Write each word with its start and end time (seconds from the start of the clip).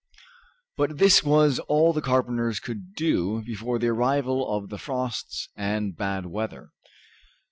But 0.77 0.97
this 0.97 1.23
was 1.23 1.59
all 1.59 1.93
the 1.93 2.01
carpenters 2.01 2.59
could 2.59 2.95
do 2.95 3.43
before 3.43 3.77
the 3.77 3.89
arrival 3.89 4.49
of 4.51 4.69
the 4.69 4.79
frosts 4.79 5.49
and 5.55 5.95
bad 5.95 6.25
weather. 6.25 6.71